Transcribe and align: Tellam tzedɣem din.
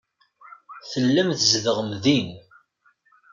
Tellam 0.91 1.29
tzedɣem 1.39 1.89
din. 2.03 2.29